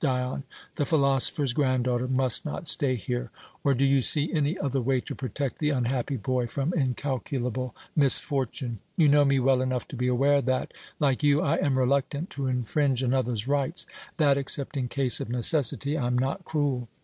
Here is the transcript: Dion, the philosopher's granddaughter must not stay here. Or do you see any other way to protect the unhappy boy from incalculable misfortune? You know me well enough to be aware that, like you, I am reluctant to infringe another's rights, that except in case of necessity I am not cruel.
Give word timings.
Dion, 0.01 0.45
the 0.77 0.85
philosopher's 0.87 1.53
granddaughter 1.53 2.07
must 2.07 2.43
not 2.43 2.67
stay 2.67 2.95
here. 2.95 3.29
Or 3.63 3.75
do 3.75 3.85
you 3.85 4.01
see 4.01 4.33
any 4.33 4.57
other 4.57 4.81
way 4.81 4.99
to 5.01 5.13
protect 5.13 5.59
the 5.59 5.69
unhappy 5.69 6.17
boy 6.17 6.47
from 6.47 6.73
incalculable 6.73 7.75
misfortune? 7.95 8.79
You 8.97 9.09
know 9.09 9.25
me 9.25 9.39
well 9.39 9.61
enough 9.61 9.87
to 9.89 9.95
be 9.95 10.07
aware 10.07 10.41
that, 10.41 10.73
like 10.99 11.21
you, 11.21 11.43
I 11.43 11.57
am 11.57 11.77
reluctant 11.77 12.31
to 12.31 12.47
infringe 12.47 13.03
another's 13.03 13.47
rights, 13.47 13.85
that 14.17 14.37
except 14.37 14.75
in 14.75 14.87
case 14.87 15.19
of 15.19 15.29
necessity 15.29 15.95
I 15.95 16.07
am 16.07 16.17
not 16.17 16.45
cruel. 16.45 16.87